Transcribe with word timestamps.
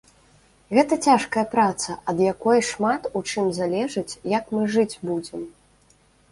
Гэта 0.77 0.95
цяжкая 1.07 1.43
праца, 1.51 1.97
ад 2.15 2.23
якой 2.33 2.65
шмат 2.71 3.01
у 3.21 3.23
чым 3.29 3.53
залежыць, 3.61 4.07
як 4.37 4.53
мы 4.57 4.61
жыць 4.77 4.91
будзем. 5.11 5.49